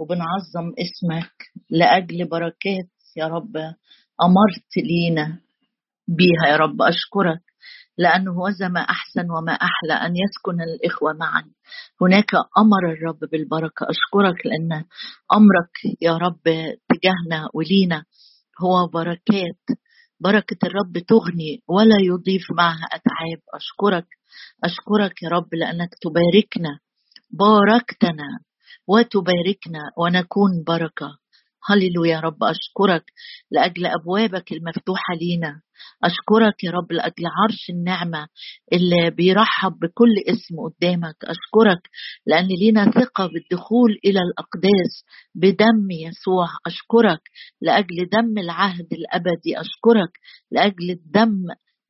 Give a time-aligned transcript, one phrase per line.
[0.00, 1.32] وبنعظم اسمك
[1.70, 3.56] لأجل بركات يا رب
[4.22, 5.38] أمرت لينا
[6.08, 6.82] بيها يا رب.
[6.82, 7.42] أشكرك
[7.98, 11.44] لأنه هو ما أحسن وما أحلى أن يسكن الإخوة معا.
[12.00, 13.86] هناك أمر الرب بالبركة.
[13.90, 14.84] أشكرك لأن
[15.32, 16.42] أمرك يا رب
[16.88, 18.04] تجاهنا ولينا.
[18.62, 19.62] هو بركات.
[20.20, 23.40] بركة الرب تغني ولا يضيف معها أتعاب.
[23.54, 24.06] أشكرك.
[24.64, 26.78] أشكرك يا رب لأنك تباركنا
[27.30, 28.28] باركتنا
[28.92, 31.10] وتباركنا ونكون بركة.
[31.68, 33.04] هللويا يا رب أشكرك
[33.50, 35.60] لأجل أبوابك المفتوحة لينا.
[36.04, 38.28] أشكرك يا رب لأجل عرش النعمة
[38.72, 41.16] اللي بيرحب بكل اسم قدامك.
[41.24, 41.82] أشكرك
[42.26, 45.04] لأن لينا ثقة بالدخول إلى الأقداس
[45.34, 46.48] بدم يسوع.
[46.66, 47.20] أشكرك
[47.60, 49.60] لأجل دم العهد الأبدي.
[49.60, 50.12] أشكرك
[50.50, 51.42] لأجل الدم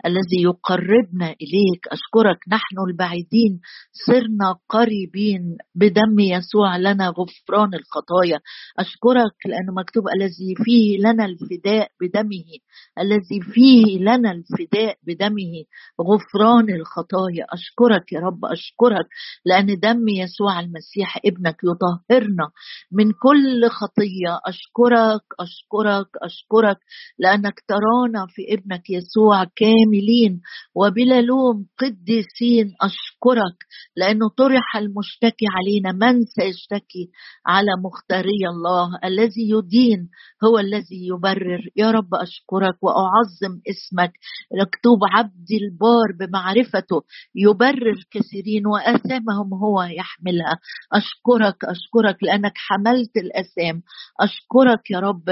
[0.06, 1.82] الذي يقربنا إليك.
[1.92, 2.38] أشكرك.
[2.48, 3.60] نحن البعيدين.
[4.06, 8.40] صرنا قريبين بدم يسوع لنا غفران الخطايا.
[8.78, 12.50] أشكرك لأنه مكتوب الذي فيه لنا الفداء بدمه.
[12.98, 15.52] الذي فيه لنا الفداء بدمه.
[16.00, 17.44] غفران الخطايا.
[17.52, 18.44] أشكرك يا رب.
[18.44, 19.06] أشكرك
[19.44, 22.46] لأن دم يسوع المسيح ابنك يطهرنا
[22.92, 24.32] من كل خطية.
[24.46, 25.24] أشكرك.
[25.40, 26.08] أشكرك.
[26.22, 26.78] أشكرك
[27.18, 29.89] لأنك ترانا في ابنك يسوع كامل.
[29.90, 30.40] كاملين
[30.74, 33.58] وبلا لوم قديسين أشكرك
[33.96, 35.92] لأنه طرح المشتكي علينا.
[35.92, 37.10] من سيشتكي
[37.46, 40.08] على مختاري الله؟ الذي يدين
[40.44, 41.68] هو الذي يبرر.
[41.76, 44.12] يا رب أشكرك وأعظم اسمك
[44.60, 47.02] مكتوب عبدي البار بمعرفته
[47.34, 50.58] يبرر كثيرين وآثامهم هو يحملها.
[50.92, 53.82] أشكرك أشكرك لأنك حملت الأثام
[54.20, 55.28] أشكرك يا رب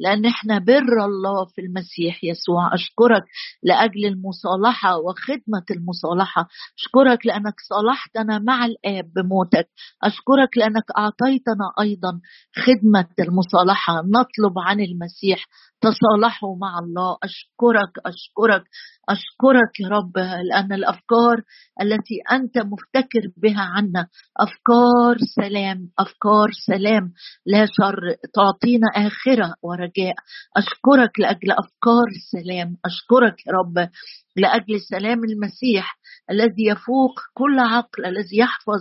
[0.00, 2.74] لأن إحنا بر الله في المسيح يسوع.
[2.74, 3.22] أشكرك
[3.62, 6.48] لأجل لاجل المصالحة وخدمة المصالحة.
[6.78, 9.68] أشكرك لأنك صالحتنا مع الآب بموتك.
[10.04, 12.20] أشكرك لأنك أعطيتنا أيضا
[12.56, 13.94] خدمة المصالحة.
[14.02, 15.46] نطلب عن المسيح
[15.80, 17.16] تصالحوا مع الله.
[17.22, 18.64] أشكرك أشكرك
[19.08, 21.42] أشكرك يا رب لأن الأفكار
[21.82, 24.06] التي أنت مفتكر بها عنا
[24.40, 27.12] أفكار سلام أفكار سلام.
[27.46, 30.14] لا شر تعطينا آخرة ورجاء.
[30.56, 32.76] أشكرك لأجل أفكار سلام.
[32.84, 33.87] أشكرك يا رب.
[34.36, 35.98] لأجل سلام المسيح
[36.30, 38.80] الذي يفوق كل عقل الذي يحفظ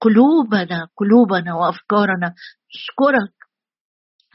[0.00, 2.34] قلوبنا قلوبنا وأفكارنا.
[2.74, 3.32] أشكرك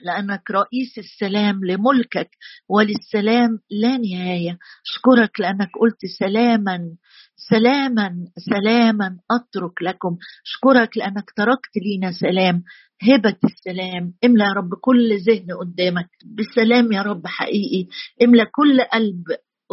[0.05, 2.29] لأنك رئيس السلام لملكك
[2.69, 4.57] وللسلام لا نهاية.
[4.85, 6.79] أشكرك لأنك قلت سلاما
[7.49, 10.17] سلاما سلاما أترك لكم.
[10.45, 12.63] أشكرك لأنك تركت لينا سلام
[13.01, 14.13] هبة السلام.
[14.25, 16.09] املى يا رب كل ذهن قدامك.
[16.25, 17.87] بالسلام يا رب حقيقي.
[18.23, 19.23] املى كل قلب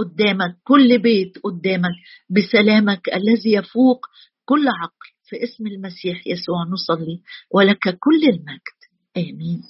[0.04, 1.94] قدامك كل بيت قدامك.
[2.30, 4.06] بسلامك الذي يفوق
[4.44, 5.10] كل عقل.
[5.24, 7.22] في اسم المسيح يسوع نصلي.
[7.54, 8.78] ولك كل المجد.
[9.16, 9.62] آمين.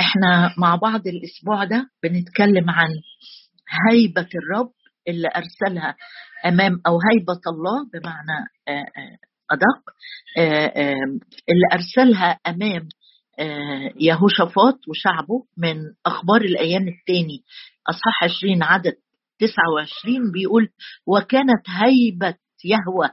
[0.00, 2.88] إحنا مع بعض الأسبوع ده بنتكلم عن
[3.90, 4.72] هيبة الرب
[5.08, 5.96] اللي أرسلها
[6.46, 9.16] أمام أو هيبة الله بمعنى آه، آه،
[9.50, 9.82] أدق
[10.38, 11.18] آه،
[11.48, 12.88] اللي أرسلها أمام
[14.00, 17.42] يهوشافاط وشعبه من أخبار الأيام الثاني.
[17.90, 18.94] أصحاح 20 عدد
[19.38, 20.68] 29 بيقول
[21.06, 22.34] وكانت هيبة
[22.64, 23.10] يهوى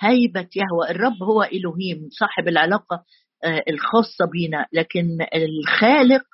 [0.00, 0.90] هيبة يهوى.
[0.90, 3.04] الرب هو إلهيم صاحب العلاقة
[3.44, 6.24] آه، الخاصة بنا لكن الخالق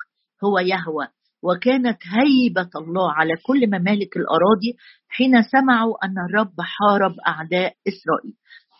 [0.43, 1.07] هو يهوى.
[1.43, 4.75] وكانت هيبة الله على كل ممالك الأراضي
[5.09, 8.35] حين سمعوا أن الرب حارب أعداء إسرائيل.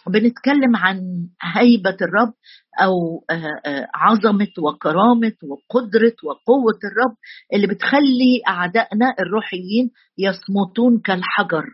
[0.08, 2.34] بنتكلم عن هيبة الرب
[2.82, 7.16] أو آه، آه، عظمة وكرامة وقدرة وقوة الرب
[7.54, 11.66] اللي بتخلي أعدائنا الروحيين يصمتون كالحجر.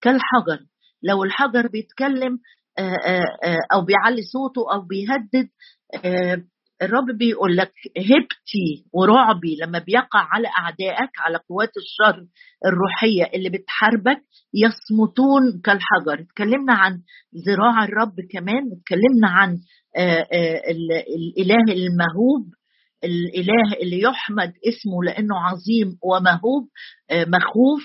[0.00, 0.66] كالحجر.
[1.02, 2.38] لو الحجر بيتكلم
[3.72, 5.48] أو بيعلي صوته أو بيهدد
[6.04, 6.42] آه،
[6.82, 12.26] الرب بيقول لك هبتي ورعبي لما بيقع على أعدائك على قوات الشر
[12.66, 14.22] الروحية اللي بتحاربك
[14.54, 16.20] يصمتون كالحجر.
[16.24, 17.00] اتكلمنا عن
[17.46, 19.58] ذراع الرب كمان اتكلمنا عن
[19.96, 20.62] آه، آه،
[21.16, 22.46] الإله المهوب
[23.04, 26.68] الإله اللي يحمد اسمه لأنه عظيم ومهوب
[27.12, 27.82] مخوف.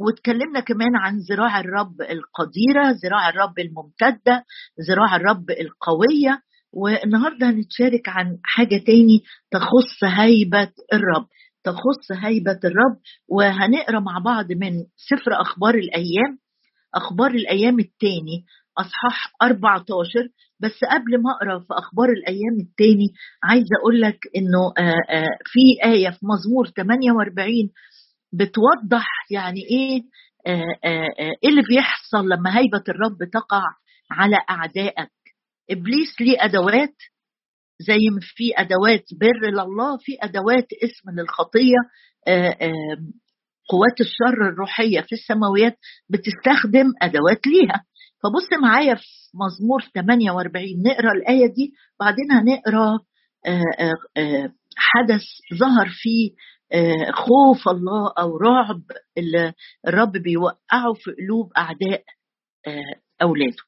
[0.00, 4.44] واتكلمنا كمان عن ذراع الرب القديرة ذراع الرب الممتدة
[4.90, 6.42] ذراع الرب القوية.
[6.72, 11.26] والنهاردة هنتشارك عن حاجة تاني تخص هيبة الرب
[11.64, 12.96] تخص هيبة الرب
[13.28, 16.38] وهنقرأ مع بعض من سفر أخبار الأيام
[16.94, 18.44] أخبار الأيام التاني
[18.78, 20.06] أصحاح 14
[20.60, 23.08] بس قبل ما أقرأ في أخبار الأيام التاني
[23.42, 24.72] عايزة أقول لك إنه
[25.44, 27.52] في آية في مزمور 48
[28.32, 30.02] بتوضح يعني إيه
[30.86, 33.62] إيه اللي بيحصل لما هيبة الرب تقع
[34.10, 35.08] على أعدائك.
[35.70, 36.94] إبليس ليه أدوات
[37.80, 41.76] زي ما في أدوات بر لله في أدوات اسم للخطية
[43.70, 45.78] قوات الشر الروحية في السماويات
[46.08, 47.84] بتستخدم أدوات ليها.
[48.22, 52.98] فبص معايا في مزمور 48 نقرأ الآية دي بعدين هنقرأ
[54.76, 55.22] حدث
[55.54, 56.30] ظهر فيه
[57.12, 58.82] خوف الله أو رعب
[59.18, 59.52] اللي
[59.88, 62.02] الرب بيوقعه في قلوب أعداء
[63.22, 63.62] أولاده.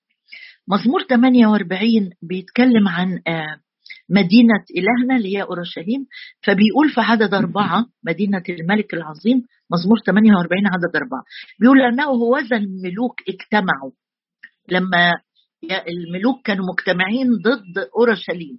[0.70, 3.20] مزمور 48 بيتكلم عن
[4.10, 6.06] مدينة إلهنا اللي هي أورشليم
[6.42, 11.22] فبيقول في عدد أربعة مدينة الملك العظيم مزمور 48 عدد أربعة.
[11.60, 13.90] بيقول أنه هوذا الملوك اجتمعوا
[14.68, 15.12] لما
[15.88, 18.58] الملوك كانوا مجتمعين ضد أورشليم.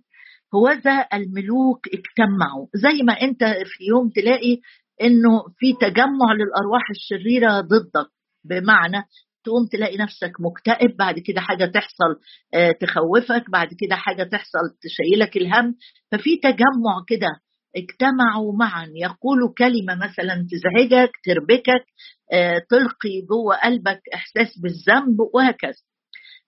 [0.56, 2.68] هوذا الملوك اجتمعوا.
[2.76, 4.58] زي ما أنت في يوم تلاقي
[5.02, 8.10] إنه في تجمع للأرواح الشريرة ضدك
[8.46, 9.04] بمعنى
[9.44, 12.20] تقوم تلاقي نفسك مكتئب بعد كده حاجة تحصل
[12.54, 15.76] آه، تخوفك بعد كده حاجة تحصل تشيلك الهم.
[16.12, 17.30] ففي تجمع كده
[17.76, 18.88] اجتمعوا معا.
[18.96, 21.86] يقولوا كلمة مثلا تزعجك تربكك
[22.34, 25.84] آه، تلقي جوه قلبك إحساس بالذنب وهكذا.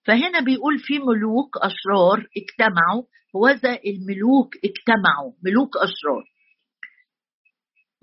[0.05, 3.03] فهنا بيقول في ملوك أشرار اجتمعوا.
[3.35, 6.23] وذا الملوك اجتمعوا ملوك أشرار.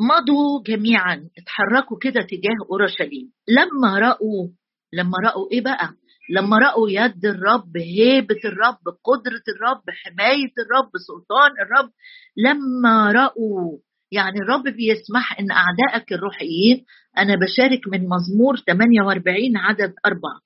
[0.01, 3.33] مضوا جميعا اتحركوا كده تجاه أورشليم.
[3.49, 4.49] لما رأوا
[4.93, 5.89] لما رأوا إيه بقى؟
[6.31, 11.91] لما رأوا يد الرب هيبة الرب قدرة الرب حماية الرب سلطان الرب
[12.37, 13.79] لما رأوا
[14.13, 16.85] يعني الرب بيسمح إن أعدائك الروحيين
[17.19, 20.41] أنا بشارك من مزمور 48 عدد أربعة.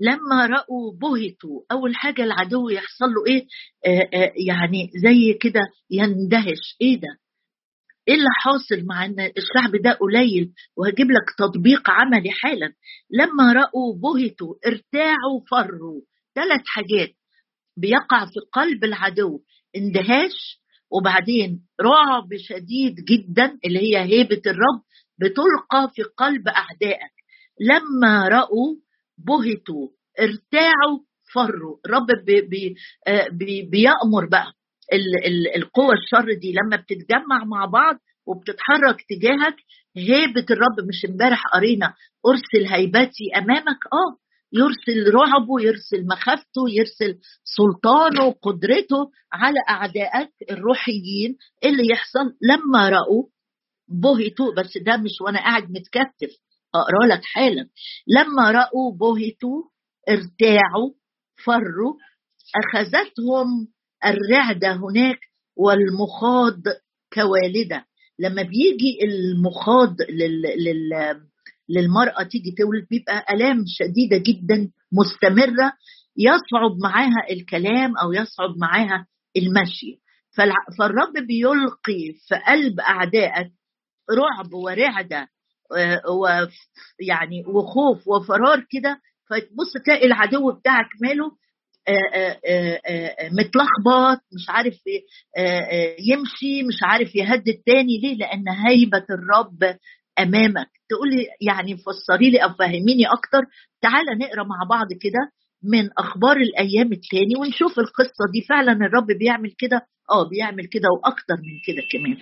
[0.00, 3.46] لما رأوا بهتوا أول حاجة العدو يحصل له إيه؟
[3.86, 5.60] آآ آآ يعني زي كده
[5.90, 6.76] يندهش.
[6.80, 7.08] إيه ده؟
[8.08, 12.72] إيه اللي حاصل مع إن الشعب ده قليل وهجيب لك تطبيق عملي حالا؟
[13.10, 16.00] لما رأوا بهتوا ارتاعوا فروا.
[16.34, 17.14] ثلاث حاجات.
[17.76, 19.40] بيقع في قلب العدو
[19.76, 20.60] اندهاش
[20.90, 24.82] وبعدين رعب شديد جدا اللي هي هيبة الرب
[25.18, 27.12] بتلقى في قلب أعدائك.
[27.60, 28.74] لما رأوا
[29.18, 29.88] بهتوا
[30.20, 30.98] ارتاعوا
[31.34, 31.76] فروا.
[31.86, 32.74] الرب بي بي
[33.06, 34.52] آه، بي بيأمر بقى.
[35.56, 37.96] القوى الشر دي لما بتتجمع مع بعض
[38.26, 39.56] وبتتحرك تجاهك
[39.96, 41.94] هيبة الرب مش امبارح قرينا
[42.26, 44.18] أرسل هيبتي أمامك آه
[44.52, 53.24] يرسل رعبه يرسل مخافته يرسل سلطانه قدرته على أعدائك الروحيين اللي يحصل لما رأوا
[53.88, 56.30] بهتوا بس ده مش وأنا قاعد متكتف
[56.74, 57.68] أقرأ لك حالا.
[58.08, 59.62] لما رأوا بهتوا
[60.08, 60.90] ارتاعوا
[61.44, 61.94] فروا
[62.56, 63.68] أخذتهم
[64.06, 65.18] الرعدة هناك
[65.56, 66.62] والمخاض
[67.12, 67.84] كوالدة.
[68.18, 70.42] لما بيجي المخاض لل...
[70.42, 71.20] لل...
[71.68, 75.72] للمرأة تيجي تولد بيبقى آلام شديدة جدا مستمرة
[76.16, 79.06] يصعب معاها الكلام أو يصعب معاها
[79.36, 80.00] المشي.
[80.78, 83.52] فالرب بيلقي في قلب أعدائك
[84.10, 85.28] رعب ورعدة
[85.76, 91.32] آه، ويعني وخوف وفرار كده فتبص تلاقي العدو بتاعك ماله
[93.32, 94.74] متلخبط مش عارف
[95.98, 99.76] يمشي مش عارف يهدد تاني ليه؟ لأن هيبة الرب
[100.18, 100.70] أمامك.
[100.88, 103.40] تقولي يعني فسري لي أو فهميني أكتر.
[103.82, 105.30] تعالى نقرأ مع بعض كده
[105.62, 108.40] من أخبار الأيام التاني ونشوف القصة دي.
[108.48, 109.86] فعلا الرب بيعمل كده.
[110.10, 112.16] آه بيعمل كده وأكتر من كده كمان.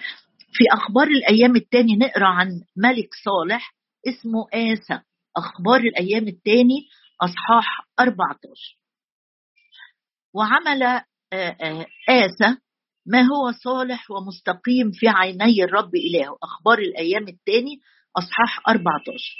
[0.52, 3.74] في أخبار الأيام التاني نقرأ عن ملك صالح
[4.08, 5.00] اسمه آسى.
[5.36, 6.80] أخبار الأيام التاني
[7.22, 8.48] أصحاح 14
[10.34, 12.56] وعمل آه، آه، آسى
[13.06, 16.36] ما هو صالح ومستقيم في عيني الرب إلهه.
[16.42, 17.80] أخبار الأيام الثاني
[18.18, 19.36] أصحاح 14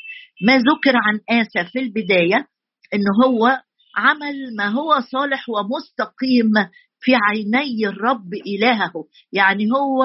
[0.46, 2.46] ما ذكر عن آسى في البداية
[2.94, 3.60] إن هو
[3.96, 6.52] عمل ما هو صالح ومستقيم
[7.00, 8.92] في عيني الرب إلهه.
[9.32, 10.04] يعني هو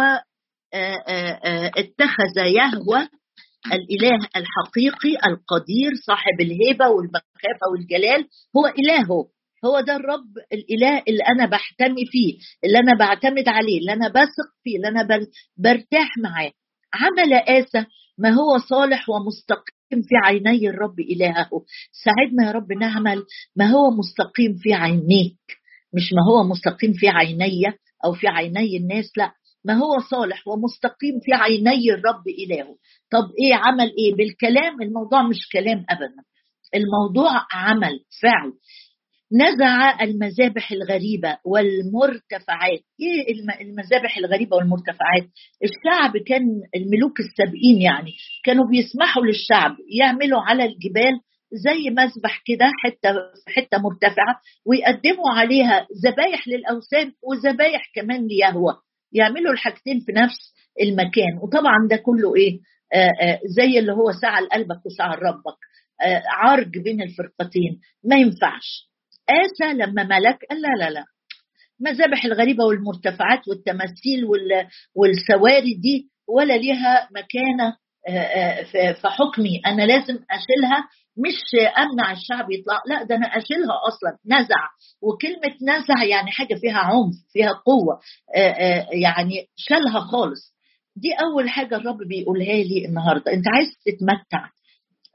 [0.73, 3.07] آه، اتخذ يهوى
[3.65, 8.27] الإله الحقيقي القدير صاحب الهيبة والمخافة والجلال.
[8.57, 9.27] هو إلهه.
[9.65, 14.49] هو ده الرب الإله اللي أنا بحتمي فيه اللي أنا بعتمد عليه اللي أنا بثق
[14.63, 15.07] فيه اللي أنا
[15.57, 16.51] برتاح معاه.
[16.93, 17.85] عمل آسى
[18.17, 21.49] ما هو صالح ومستقيم في عيني الرب إلهه.
[22.03, 23.23] ساعدنا يا رب نعمل
[23.55, 25.37] ما هو مستقيم في عينيك
[25.93, 27.63] مش ما هو مستقيم في عيني
[28.05, 29.31] أو في عيني الناس لا
[29.65, 32.75] ما هو صالح ومستقيم في عيني الرب إلهه.
[33.11, 36.23] طب إيه عمل إيه؟ بالكلام الموضوع مش كلام أبدا.
[36.75, 38.53] الموضوع عمل فعل.
[39.33, 42.79] نزع المذابح الغريبة والمرتفعات.
[43.01, 45.27] إيه المذابح الغريبة والمرتفعات؟
[45.63, 48.11] الشعب كان الملوك السابقين يعني
[48.45, 51.13] كانوا بيسمحوا للشعب يعملوا على الجبال
[51.53, 53.09] زي مسبح كده حتة
[53.55, 58.73] حتة مرتفعة ويقدموا عليها ذبايح للأوثان وذبايح كمان ليهوى
[59.13, 61.37] يعملوا الحاجتين في نفس المكان.
[61.41, 62.59] وطبعا ده كله إيه؟
[62.93, 65.57] آآ آآ زي اللي هو سعى لقلبك وسعى لربك
[66.29, 67.79] عرج بين الفرقتين.
[68.03, 68.87] ما ينفعش.
[69.29, 70.45] آسى لما ملك.
[70.49, 71.05] قال لا لا لا.
[71.81, 74.25] المذابح الغريبة والمرتفعات والتماثيل
[74.95, 77.75] والسواري دي ولا ليها مكانة
[79.01, 80.87] في حكمي أنا لازم أشيلها.
[81.19, 81.41] مش
[81.77, 82.81] أمنع الشعب يطلع.
[82.87, 84.17] لا ده أنا أشيلها أصلا.
[84.25, 84.61] نزع.
[85.01, 87.99] وكلمة نزع يعني حاجة فيها عنف فيها قوة.
[88.93, 90.53] يعني شالها خالص.
[90.95, 93.33] دي أول حاجة الرب بيقولها لي النهارده.
[93.33, 94.49] أنت عايز تتمتع.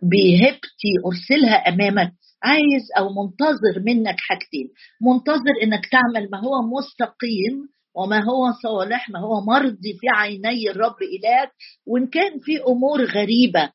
[0.03, 2.13] بهبتي أرسلها أمامك.
[2.45, 4.69] عايز أو منتظر منك حاجتين.
[5.01, 10.97] منتظر إنك تعمل ما هو مستقيم وما هو صالح ما هو مرضي في عيني الرب
[11.03, 11.51] إلهك.
[11.87, 13.71] وإن كان في أمور غريبة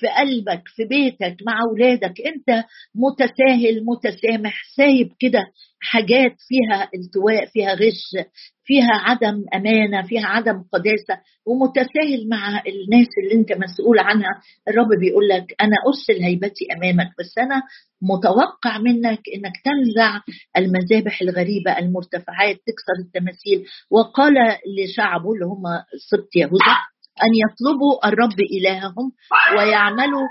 [0.00, 5.46] في قلبك في بيتك مع أولادك أنت متساهل متسامح سايب كده
[5.80, 8.26] حاجات فيها التواء فيها غش
[8.64, 14.40] فيها عدم أمانة فيها عدم قداسة ومتساهل مع الناس اللي أنت مسؤول عنها.
[14.68, 17.62] الرب بيقول لك أنا أرسل هيبتي أمامك بس أنا
[18.02, 20.20] متوقع منك إنك تنزع
[20.56, 23.66] المذابح الغريبة المرتفعات تكسر التماثيل.
[23.90, 24.34] وقال
[24.78, 25.62] لشعبه اللي هم
[26.10, 26.76] سبط يهوذا
[27.22, 29.12] أن يطلبوا الرب إلههم
[29.58, 30.26] ويعملوا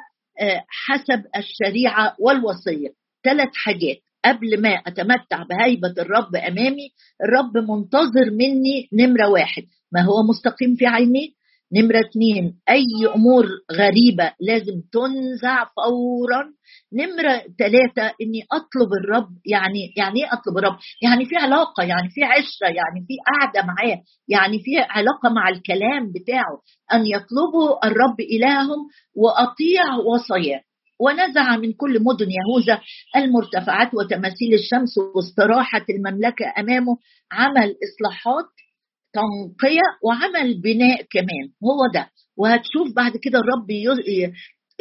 [0.68, 2.90] حسب الشريعة والوصية.
[3.24, 3.98] ثلاث حاجات.
[4.26, 6.90] قبل ما أتمتع بهيبة الرب أمامي
[7.24, 9.64] الرب منتظر مني نمرة واحد.
[9.92, 11.38] ما هو مستقيم في عينيه
[11.74, 16.44] نمرة اتنين أي أمور غريبة لازم تنزع فورا.
[16.94, 22.24] نمرة ثلاثة إني أطلب الرب يعني يعني إيه أطلب الرب؟ يعني في علاقة يعني في
[22.24, 26.62] عشرة يعني في قعدة معاه يعني في علاقة مع الكلام بتاعه.
[26.94, 28.80] أن يطلبوا الرب إلههم
[29.16, 30.62] وأطيع وصاياه.
[31.00, 32.82] ونزع من كل مدن يهوذا
[33.16, 36.98] المرتفعات وتماثيل الشمس واستراحة المملكة أمامه
[37.32, 38.46] عمل إصلاحات
[39.14, 41.46] تنقية وعمل بناء كمان.
[41.64, 42.10] هو ده.
[42.38, 43.72] وهتشوف بعد كده الرب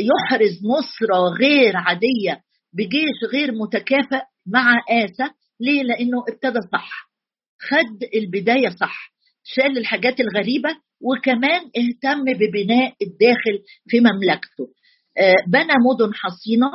[0.00, 2.42] يحرز نصرة غير عادية
[2.72, 7.10] بجيش غير متكافئ مع آسى ليه؟ لأنه ابتدى صح.
[7.60, 9.12] خد البداية صح.
[9.44, 10.70] شال الحاجات الغريبة
[11.00, 14.68] وكمان اهتم ببناء الداخل في مملكته.
[15.46, 16.70] بنى مدن حصينة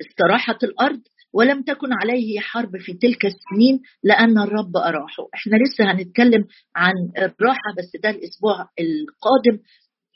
[0.00, 1.00] استراحت الأرض
[1.34, 5.28] ولم تكن عليه حرب في تلك السنين لأن الرب أراحه.
[5.34, 6.44] إحنا لسه هنتكلم
[6.76, 9.62] عن الراحة بس ده الأسبوع القادم.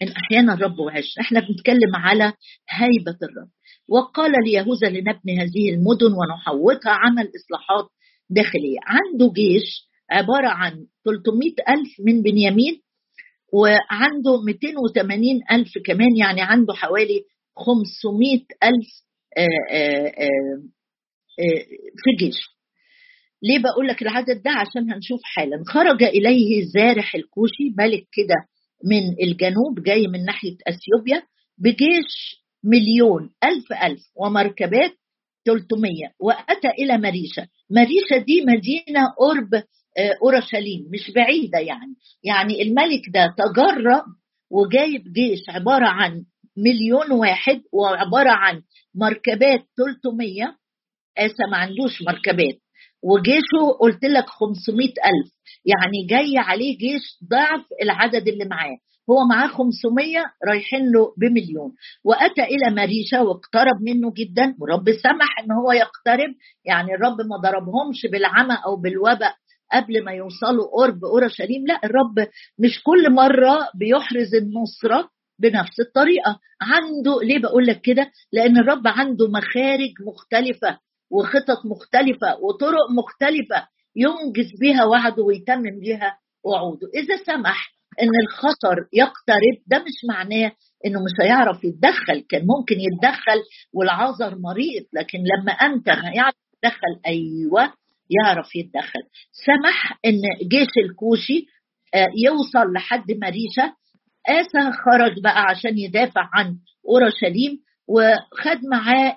[0.03, 2.33] إن أحيانا الرب وعش إحنا بنتكلم على
[2.71, 3.49] هيبة الرب.
[3.89, 7.89] وقال ليهوذا لنبني هذه المدن ونحوطها عمل إصلاحات
[8.31, 8.79] داخلية.
[8.87, 10.73] عنده جيش عبارة عن
[11.05, 12.81] 300 ألف من بنيامين
[13.53, 17.23] وعنده 280 ألف كمان يعني عنده حوالي
[17.57, 18.89] 500 ألف
[22.05, 22.37] في الجيش.
[23.43, 25.63] ليه بقول لك العدد ده؟ عشان هنشوف حالا.
[25.67, 28.35] خرج إليه زارح الكوشي ملك كده
[28.85, 31.23] من الجنوب جاي من ناحية أثيوبيا
[31.59, 34.93] بجيش مليون ألف ألف ومركبات
[35.47, 39.63] 300 وأتى إلى مريشة مريشة دي مدينة قرب
[40.23, 41.95] أورشليم مش بعيدة يعني.
[42.25, 44.03] يعني الملك ده تجرأ
[44.51, 46.25] وجايب جيش عبارة عن
[46.57, 48.63] مليون واحد وعبارة عن
[48.95, 50.57] مركبات 300
[51.19, 52.59] آسى ما عندوش مركبات.
[53.03, 55.33] وجيشه قلت لك 500 ألف.
[55.65, 58.77] يعني جاي عليه جيش ضعف العدد اللي معاه.
[59.11, 61.73] هو معاه 500 رايحين له بمليون.
[62.05, 64.55] وأتى إلى مريشه واقترب منه جدا.
[64.61, 66.35] ورب سمح إن هو يقترب.
[66.65, 69.35] يعني الرب ما ضربهمش بالعمى أو بالوباء
[69.73, 71.67] قبل ما يوصلوا قرب أورشليم.
[71.67, 75.16] لا الرب مش كل مرة بيحرز النصرة.
[75.39, 76.39] بنفس الطريقة.
[76.63, 80.79] عنده ليه بقول لك كده؟ لأن الرب عنده مخارج مختلفة
[81.11, 86.89] وخطط مختلفة وطرق مختلفة ينجز بها وعده ويتمم بها وعوده.
[86.95, 90.53] إذا سمح إن الخطر يقترب ده مش معناه
[90.87, 92.25] إنه مش هيعرف يتدخل.
[92.29, 97.73] كان ممكن يتدخل والعذر مريض لكن لما أنت هيعرف يتدخل أيوه
[98.11, 99.01] يعرف يتدخل.
[99.33, 101.47] سمح إن جيش الكوشي
[102.25, 103.75] يوصل لحد مريشة
[104.29, 106.57] آسى خرج بقى عشان يدافع عن
[106.89, 109.17] أورشليم وخد معاه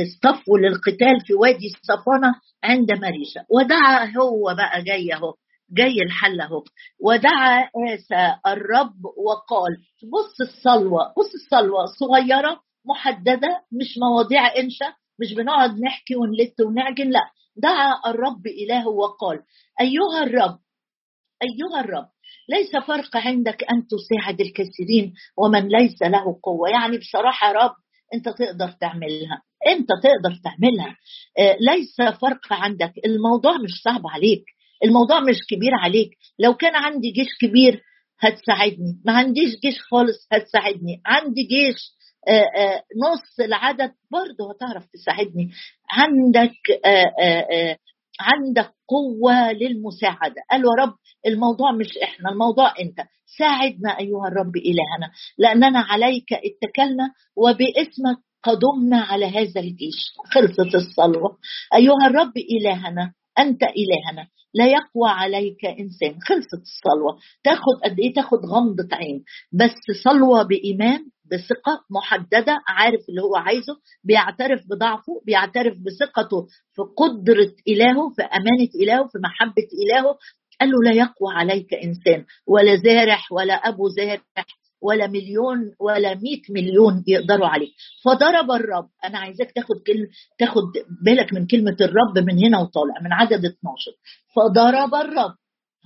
[0.00, 5.34] الصف للقتال في وادي الصفانة عند مريشة ودعا هو بقى جاي أهو
[5.70, 6.64] جاي الحل أهو.
[7.00, 9.72] ودعا آسى الرب وقال
[10.12, 14.86] بص الصلوة بص الصلوة صغيرة محددة مش مواضيع إنشا
[15.20, 17.20] مش بنقعد نحكي ونلت ونعجن لا.
[17.56, 19.42] دعا الرب إلهه وقال
[19.80, 20.58] أيها الرب
[21.42, 22.08] أيها الرب
[22.48, 26.68] ليس فرق عندك أن تساعد الكثيرين ومن ليس له قوة.
[26.70, 27.74] يعني بصراحة يا رب
[28.14, 30.96] أنت تقدر تعملها أنت تقدر تعملها.
[31.38, 32.92] آه، ليس فرق عندك.
[33.06, 34.44] الموضوع مش صعب عليك
[34.84, 36.10] الموضوع مش كبير عليك.
[36.38, 37.82] لو كان عندي جيش كبير
[38.20, 41.02] هتساعدني ما عنديش جيش خالص هتساعدني.
[41.06, 41.94] عندي جيش
[42.28, 45.50] آآ آآ نص العدد برضه هتعرف تساعدني.
[45.90, 46.52] عندك
[48.20, 50.42] عندك قوة للمساعدة.
[50.50, 50.94] قال يا رب
[51.26, 52.96] الموضوع مش إحنا الموضوع أنت.
[53.38, 60.00] ساعدنا أيها الرب إلهنا لأننا عليك اتكلنا وباسمك قدمنا على هذا الجيش.
[60.34, 61.38] خلصت الصلوة.
[61.74, 64.28] أيها الرب إلهنا أنت إلهنا.
[64.54, 66.18] لا يقوى عليك إنسان.
[66.28, 67.18] خلصت الصلوة.
[67.44, 69.24] تاخد قد إيه؟ تاخد غمضة عين.
[69.52, 71.00] بس صلوة بإيمان
[71.32, 78.70] بثقة محددة عارف اللي هو عايزه بيعترف بضعفه بيعترف بثقته في قدرة إلهه في أمانة
[78.82, 80.16] إلهه في محبة إلهه.
[80.60, 84.20] قال له لا يقوى عليك إنسان ولا زارح ولا أبو زارح
[84.82, 87.70] ولا مليون ولا مئة مليون يقدروا عليه
[88.04, 88.88] فضرب الرب.
[89.04, 90.06] أنا عايزاك تاخد كلمه
[90.38, 90.62] تاخد
[91.04, 93.56] بالك من كلمة الرب من هنا وطالع من عدد 12
[94.36, 95.34] فضرب الرب.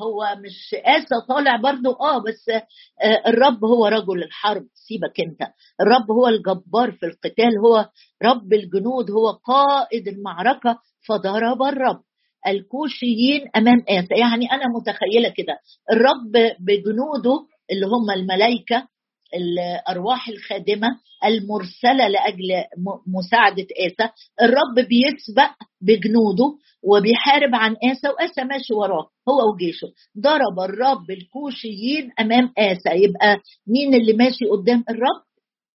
[0.03, 5.53] هو مش آسى طالع برضو آه بس آه الرب هو رجل الحرب سيبك أنت.
[5.81, 7.89] الرب هو الجبار في القتال هو
[8.23, 10.79] رب الجنود هو قائد المعركة
[11.09, 12.01] فضرب الرب.
[12.47, 14.15] الكوشيين أمام آسى.
[14.21, 15.59] يعني أنا متخيلة كده
[15.93, 18.89] الرب بجنوده اللي هم الملائكة
[19.35, 20.89] الأرواح الخادمة
[21.25, 22.65] المرسلة لأجل
[23.07, 24.11] مساعدة اسى
[24.43, 29.89] الرب بيسبق بجنوده وبيحارب عن اسى واسى ماشي وراه هو وجيشه.
[30.21, 35.23] ضرب الرب الكوشيين أمام اسى يبقى مين اللي ماشي قدام الرب؟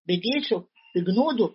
[0.07, 0.63] بجيشه
[0.95, 1.49] بجنوده.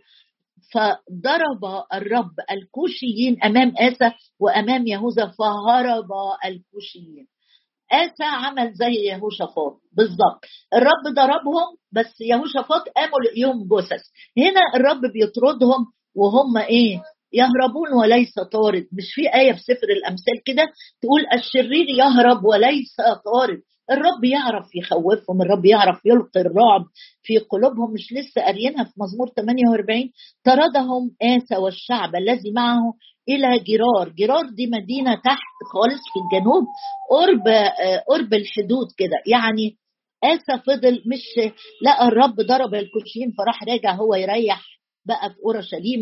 [0.72, 6.08] فضرب الرب الكوشيين أمام اسى وأمام يهوذا فهرب
[6.44, 7.26] الكوشيين.
[7.92, 9.80] آسى عمل زي يهوشافاط.
[9.92, 10.40] بالظبط.
[10.74, 14.02] الرب ضربهم بس يهوشافاط قاموا لقيهم جثث.
[14.38, 17.02] هنا الرب بيطردهم وهم إيه؟
[17.32, 18.86] يهربون وليس طارد.
[18.92, 20.62] مش في آية في سفر الأمثال كده
[21.02, 23.60] تقول الشرير يهرب وليس طارد.
[23.90, 26.84] الرب يعرف يخوفهم الرب يعرف يلقي الرعب
[27.22, 27.92] في قلوبهم.
[27.92, 30.10] مش لسه قاريينها في مزمور 48
[30.44, 32.94] طردهم آسى والشعب الذي معه
[33.28, 34.08] إلى جرار.
[34.08, 36.64] جرار دي مدينة تحت خالص في الجنوب
[37.10, 37.48] قرب
[38.08, 39.16] قرب الحدود كده.
[39.26, 39.76] يعني
[40.24, 44.62] آسى فضل مش لقى الرب ضرب الكوشين فراح راجع هو يريح
[45.06, 46.00] بقى في أورشليم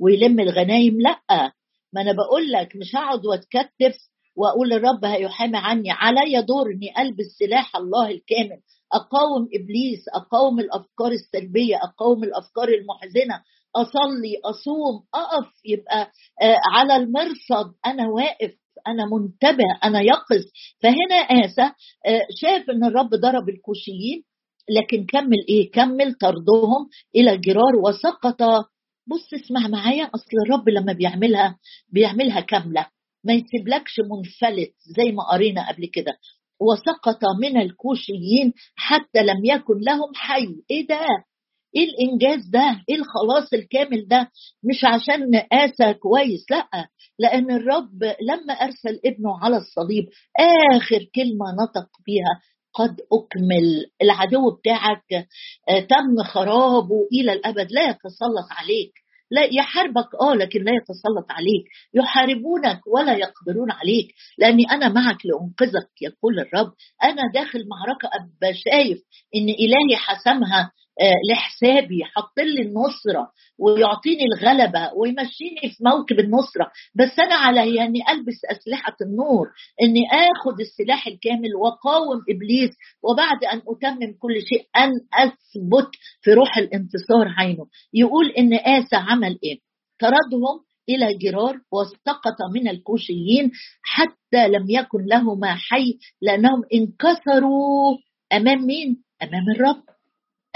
[0.00, 1.00] ويلم الغنايم.
[1.00, 1.52] لأ
[1.92, 3.96] ما أنا بقول لك مش هقعد وأتكتف
[4.36, 5.90] وأقول الرب هيحامي عني.
[5.90, 8.60] علي دور إني ألبس سلاح الله الكامل.
[8.92, 13.42] أقاوم إبليس أقاوم الأفكار السلبية أقاوم الأفكار المحزنة.
[13.76, 16.10] أصلي أصوم أقف يبقى
[16.72, 18.54] على المرصد أنا واقف
[18.86, 20.42] أنا منتبه أنا يقظ.
[20.82, 21.72] فهنا اسى
[22.40, 24.22] شاف إن الرب ضرب الكوشيين
[24.70, 28.42] لكن كمل إيه؟ كمل طردهم إلى جرار وسقط.
[29.06, 31.58] بص اسمع معايا أصل الرب لما بيعملها
[31.92, 32.86] بيعملها كاملة.
[33.24, 36.12] ما يسيبلكش منفلت زي ما قرينا قبل كده.
[36.60, 40.46] وسقط من الكوشيين حتى لم يكن لهم حي.
[40.70, 41.06] إيه ده؟
[41.76, 44.28] إيه الإنجاز ده؟ إيه الخلاص الكامل ده؟
[44.64, 46.68] مش عشان قاسى كويس لأ
[47.18, 50.04] لأن الرب لما أرسل ابنه على الصليب
[50.74, 52.40] آخر كلمة نطق بيها
[52.74, 53.86] قد أكمل.
[54.02, 55.26] العدو بتاعك
[55.68, 58.92] تم خرابه إلى الأبد لا يتسلط عليك.
[59.30, 61.64] لا يحاربك آه لكن لا يتسلط عليك.
[61.94, 64.08] يحاربونك ولا يقدرون عليك.
[64.38, 66.72] لأني أنا معك لأنقذك يقول الرب.
[67.04, 68.98] أنا داخل معركة ابقى شايف
[69.36, 70.72] إن إلهي حسمها
[71.30, 76.70] لحسابي حط لي النصرة ويعطيني الغلبة ويمشيني في موكب النصرة.
[76.94, 79.46] بس أنا علي اني ألبس أسلحة النور
[79.82, 82.70] إني آخذ السلاح الكامل وأقاوم إبليس
[83.02, 85.90] وبعد أن أتمم كل شيء أن أثبت
[86.22, 87.66] في روح الانتصار عينه.
[87.94, 89.58] يقول إن آسى عمل إيه؟
[90.00, 93.50] طردهم إلى جرار واستقط من الكوشيين
[93.82, 97.96] حتى لم يكن لهما حي لأنهم انكسروا
[98.32, 99.82] أمام مين؟ أمام الرب.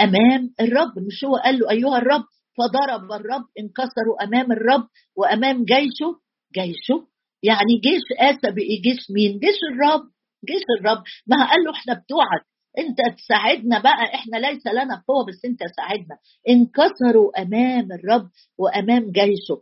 [0.01, 0.99] أمام الرب.
[1.07, 2.23] مش هو قال له أيها الرب
[2.57, 6.19] فضرب الرب انكسروا أمام الرب وأمام جيشه.
[6.55, 7.07] جيشه؟
[7.43, 10.01] يعني جيش آسى بقي جيش مين؟ جيش الرب.
[10.47, 11.03] جيش الرب.
[11.27, 12.43] ما قال له إحنا بتوعك.
[12.79, 14.03] أنت تساعدنا بقى.
[14.15, 16.17] إحنا ليس لنا قوة بس أنت ساعدنا.
[16.49, 19.57] انكسروا أمام الرب وأمام جيشه.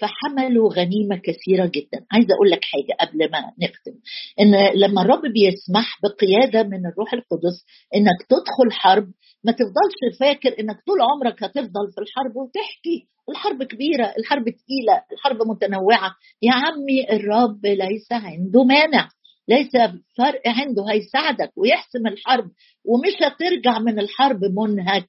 [0.00, 2.06] فحملوا غنيمة كثيرة جدا.
[2.12, 3.92] عايزة أقول لك حاجة قبل ما نختم.
[4.40, 9.08] إن لما الرب بيسمح بقيادة من الروح القدس إنك تدخل حرب
[9.44, 13.08] ما تفضلش فاكر إنك طول عمرك هتفضل في الحرب وتحكي.
[13.30, 16.14] الحرب كبيرة الحرب تقيلة الحرب متنوعة.
[16.42, 19.08] يا عمي الرب ليس عنده مانع.
[19.48, 19.72] ليس
[20.18, 22.50] فرق عنده هيساعدك ويحسم الحرب.
[22.84, 25.08] ومش هترجع من الحرب منهك.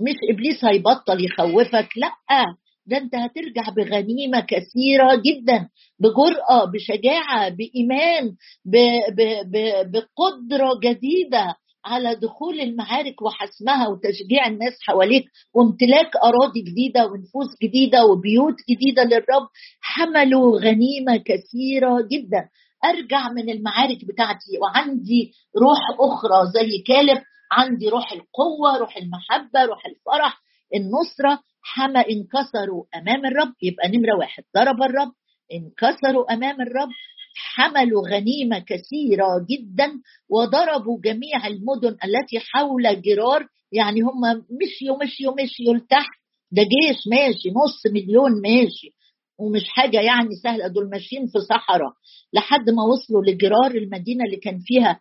[0.00, 2.54] مش إبليس هيبطل يخوفك لأ.
[2.86, 5.68] ده انت هترجع بغنيمة كثيرة جدا
[5.98, 8.28] بجرأة بشجاعة بإيمان
[8.64, 8.76] ب
[9.16, 9.20] ب
[9.50, 9.56] ب
[9.92, 18.54] بقدرة جديدة على دخول المعارك وحسمها وتشجيع الناس حواليك وامتلاك أراضي جديدة ونفوس جديدة وبيوت
[18.70, 19.48] جديدة للرب.
[19.80, 22.48] حملوا غنيمة كثيرة جدا.
[22.84, 29.86] أرجع من المعارك بتاعتي وعندي روح أخرى زي كالب عندي روح القوة روح المحبة روح
[29.86, 30.40] الفرح
[30.74, 31.40] النصرة.
[31.64, 34.42] حما انكسروا أمام الرب يبقى نمرة واحد.
[34.56, 35.12] ضرب الرب
[35.52, 36.88] انكسروا أمام الرب
[37.36, 39.92] حملوا غنيمة كثيرة جدا
[40.30, 44.20] وضربوا جميع المدن التي حول جرار يعني هم
[44.62, 46.10] مشيوا مشيوا مشيوا لتحت.
[46.52, 48.90] ده جيش ماشي نص مليون ماشي.
[49.38, 51.92] ومش حاجة يعني سهلة دول ماشيين في صحراء.
[52.32, 55.00] لحد ما وصلوا لجرار المدينة اللي كان فيها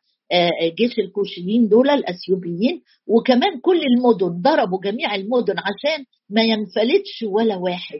[0.77, 7.99] جيش الكوشيين دول الأثيوبيين وكمان كل المدن ضربوا جميع المدن عشان ما ينفلتش ولا واحد.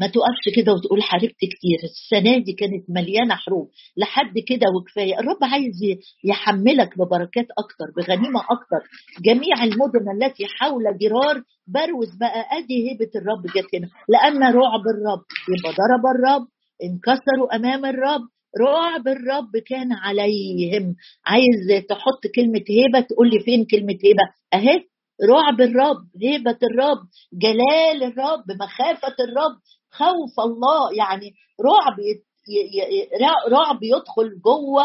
[0.00, 1.78] ما تقفش كده وتقول حاربت كتير.
[1.84, 3.70] السنة دي كانت مليانة حروب.
[3.96, 5.18] لحد كده وكفاية.
[5.18, 5.74] الرب عايز
[6.24, 8.80] يحملك ببركات أكتر بغنيمة أكتر.
[9.22, 13.88] جميع المدن التي حول جرار بروز بقى أدي هبة الرب جت هنا.
[14.08, 15.22] لأن رعب الرب
[15.58, 16.46] يبقى ضرب الرب
[16.84, 18.22] انكسروا أمام الرب
[18.60, 20.94] رعب الرب كان عليهم.
[21.26, 24.84] عايز تحط كلمة هبة تقول لي فين كلمة هبة أهي
[25.30, 26.98] رعب الرب هيبة الرب
[27.32, 29.56] جلال الرب مخافة الرب
[29.90, 30.94] خوف الله.
[30.96, 31.32] يعني
[31.64, 31.96] رعب
[33.52, 34.84] رعب يدخل جوه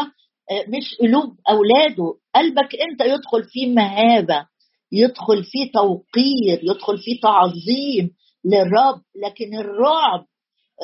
[0.50, 2.14] آه، مش قلوب أولاده.
[2.34, 4.46] قلبك أنت يدخل فيه مهابة
[4.92, 8.10] يدخل فيه توقير يدخل فيه تعظيم
[8.44, 9.00] للرب.
[9.24, 10.24] لكن الرعب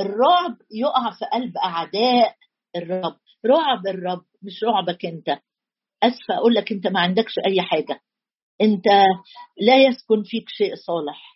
[0.00, 2.34] الرعب يقع في قلب أعداء.
[2.76, 3.16] الرب.
[3.46, 5.28] رعب الرب مش رعبك انت.
[6.02, 8.00] آسفة أقول لك انت ما عندكش أي حاجة.
[8.60, 8.86] انت
[9.60, 11.32] لا يسكن فيك شيء صالح.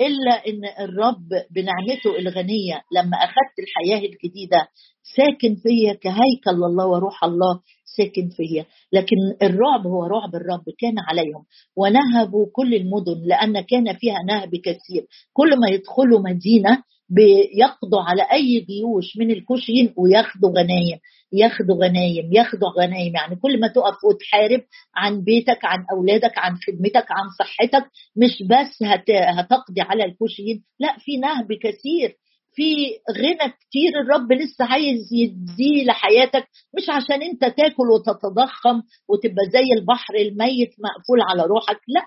[0.00, 4.68] إلا إن الرب بنعمته الغنية لما أخذت الحياة الجديدة
[5.16, 7.60] ساكن فيا كهيكل الله وروح الله
[7.96, 8.66] ساكن فيا.
[8.92, 11.44] لكن الرعب هو رعب الرب كان عليهم.
[11.76, 15.06] ونهبوا كل المدن لأن كان فيها نهب كثير.
[15.32, 20.98] كل ما يدخلوا مدينة بيقضوا على أي جيوش من الكوشيين وياخدوا غنايم
[21.32, 23.14] ياخدوا غنايم ياخدوا غنايم.
[23.14, 24.62] يعني كل ما تقف وتحارب
[24.96, 29.10] عن بيتك عن أولادك عن خدمتك عن صحتك مش بس هت...
[29.10, 32.16] هتقضي على الكوشيين لا في نهب كثير.
[32.56, 32.74] في
[33.18, 36.44] غنى كتير الرب لسه عايز يديه لحياتك
[36.76, 42.02] مش عشان انت تاكل وتتضخم وتبقى زي البحر الميت مقفول على روحك لا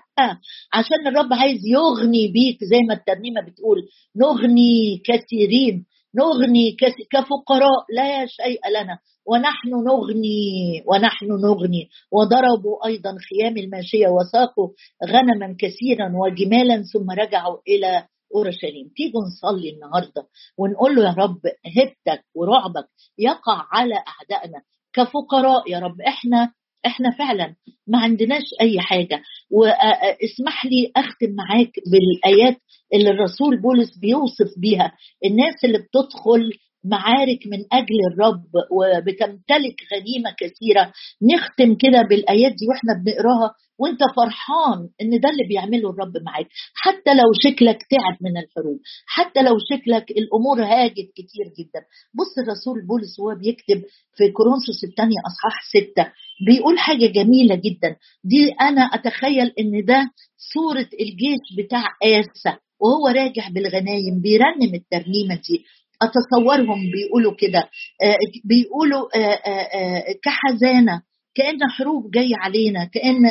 [0.72, 3.78] عشان الرب عايز يغني بيك زي ما الترنيمة بتقول
[4.16, 5.86] نغني كثيرين
[6.16, 6.76] نغني
[7.12, 14.68] كفقراء لا شيء لنا ونحن نغني ونحن نغني وضربوا أيضا خيام الماشية وساقوا
[15.06, 18.88] غنما كثيرا وجمالا ثم رجعوا إلى أورشليم.
[18.96, 20.26] تيجوا نصلي النهارده
[20.58, 21.40] ونقول له يا رب
[21.76, 22.88] هبتك ورعبك
[23.18, 24.62] يقع على أعدائنا.
[24.92, 26.52] كفقراء يا رب إحنا
[26.86, 27.54] إحنا فعلا
[27.86, 29.22] ما عندناش أي حاجة.
[29.50, 32.56] واسمح لي أختم معاك بالآيات
[32.94, 34.92] اللي الرسول بولس بيوصف بيها.
[35.24, 36.52] الناس اللي بتدخل
[36.84, 40.92] معارك من أجل الرب وبتمتلك غنيمة كثيرة.
[41.34, 46.46] نختم كده بالآيات دي وإحنا بنقراها وإنت فرحان إن ده اللي بيعمله الرب معاك.
[46.74, 51.80] حتى لو شكلك تعب من الحروب حتى لو شكلك الأمور هاجت كتير جدا.
[52.14, 53.82] بص الرسول بولس وهو بيكتب
[54.16, 56.12] في كورنثوس الثانية أصحاح ستة
[56.46, 57.96] بيقول حاجة جميلة جدا.
[58.24, 60.10] دي أنا أتخيل إن ده
[60.54, 65.64] صورة الجيش بتاع آسى وهو راجع بالغنايم بيرنم الترنيمة دي.
[66.02, 67.58] أتصورهم بيقولوا كده.
[68.02, 71.02] آه، بيقولوا آه، آه، كحزانة
[71.34, 73.26] كأن حروب جاية علينا كأن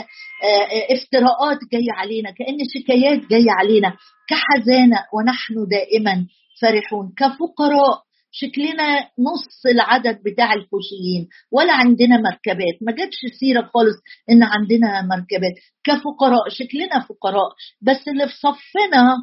[0.92, 3.94] افتراءات جاية علينا كأن شكايات جاية علينا.
[4.30, 6.26] كحزانة ونحن دائما
[6.62, 7.14] فرحون.
[7.18, 12.78] كفقراء شكلنا نص العدد بتاع الكوشيين ولا عندنا مركبات.
[12.82, 13.96] ما جاتش سيرة خالص
[14.32, 15.54] إن عندنا مركبات.
[15.84, 17.50] كفقراء شكلنا فقراء
[17.82, 19.16] بس اللي في صفنا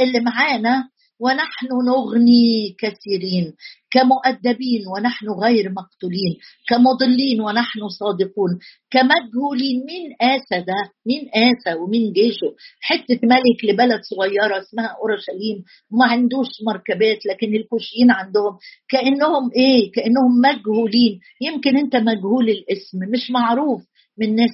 [0.00, 0.88] اللي معانا
[1.22, 3.52] ونحن نغني كثيرين
[3.90, 6.32] كمؤدبين ونحن غير مقتولين
[6.68, 8.50] كمضلين ونحن صادقون
[8.90, 12.50] كمجهولين مين آسى ده مين آسى ومين جيشه.
[12.80, 18.58] حتة ملك لبلد صغيرة اسمها أورشليم ما عندوش مركبات لكن الكوشيين عندهم.
[18.88, 21.20] كأنهم إيه؟ كأنهم مجهولين.
[21.40, 23.82] يمكن أنت مجهول الاسم مش معروف
[24.18, 24.50] من ناس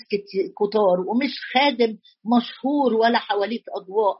[0.59, 1.96] كتار ومش خادم
[2.37, 4.16] مشهور ولا حواليك أضواء.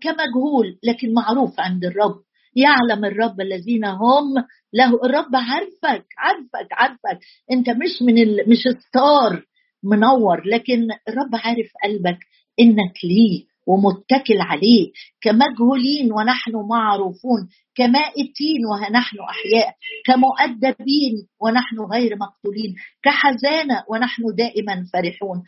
[0.00, 2.20] كمجهول لكن معروف عند الرب.
[2.56, 4.34] يعلم الرب الذين هم
[4.72, 5.04] له.
[5.04, 7.20] الرب عارفك عارفك عارفك.
[7.52, 8.50] انت مش من ال...
[8.50, 9.42] مش ستار
[9.84, 12.18] منور لكن الرب عارف قلبك
[12.60, 14.92] إنك ليه ومتكل عليه.
[15.20, 19.74] كمجهولين ونحن معروفون كمائتين ونحن أحياء
[20.06, 25.42] كمؤدبين ونحن غير مقتولين كحزانة ونحن دائما فرحون.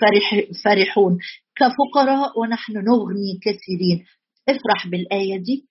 [0.00, 1.18] فرح فرحون.
[1.56, 4.04] كفقراء ونحن نغني كثيرين.
[4.48, 5.68] افرح بالآية دي.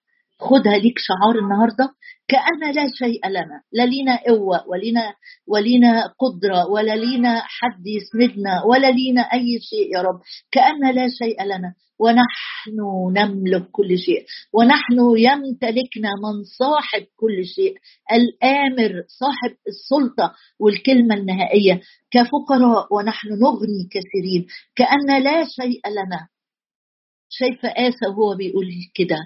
[0.49, 1.89] خدها ليك شعار النهارده.
[2.27, 3.61] كأن لا شيء لنا.
[3.71, 5.13] لا لينا قوة ولينا
[5.47, 10.19] ولينا قدرة ولا لينا حد يسندنا ولا لينا أي شيء يا رب.
[10.51, 11.73] كأن لا شيء لنا.
[11.99, 12.77] ونحن
[13.17, 14.25] نملك كل شيء.
[14.53, 17.75] ونحن يمتلكنا من صاحب كل شيء.
[18.11, 21.81] الآمر صاحب السلطة والكلمة النهائية.
[22.11, 26.27] كفقراء ونحن نغني كثيرين كأن لا شيء لنا.
[27.29, 29.17] شايفة آسى وهو بيقول كده.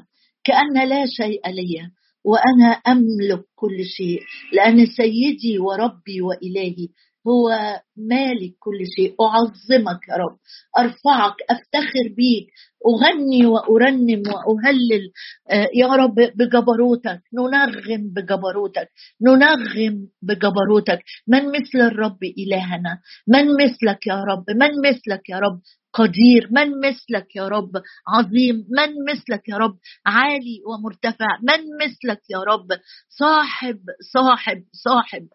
[0.48, 1.92] كأن لا شيء لي
[2.24, 4.20] وأنا أملك كل شيء
[4.54, 6.88] لأن سيدي وربي وإلهي
[7.28, 7.50] هو
[7.98, 9.16] مالك كل شيء.
[9.22, 10.38] أعظمك يا رب.
[10.80, 12.48] أرفعك أفتخر بيك.
[12.88, 15.12] أغني وأرنم وأهلل
[15.52, 17.22] آه، يا رب بجبروتك.
[17.34, 18.90] ننغم بجبروتك.
[19.22, 21.00] ننغم بجبروتك.
[21.28, 25.60] من مثل الرب إلهنا؟ من مثلك يا رب؟ من مثلك يا رب
[25.94, 27.72] قدير؟ من مثلك يا رب
[28.08, 32.68] عظيم؟ من مثلك يا رب عالي ومرتفع؟ من مثلك يا رب
[33.10, 33.80] صاحب
[34.14, 35.28] صاحب صاحب؟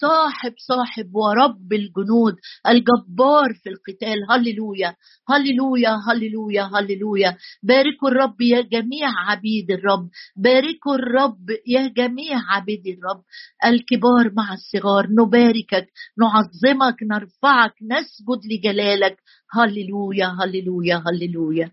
[0.00, 2.34] صاحب صاحب ورب الجنود
[2.68, 4.18] الجبار في القتال.
[4.30, 4.94] هللويا
[5.28, 7.36] هللويا هللويا هللويا.
[7.62, 10.08] باركوا الرب يا جميع عبيد الرب.
[10.36, 13.22] باركوا الرب يا جميع عبيد الرب.
[13.64, 15.86] الكبار مع الصغار نباركك
[16.18, 19.16] نعظمك نرفعك نسجد لجلالك.
[19.52, 21.70] هللويا هللويا هللويا.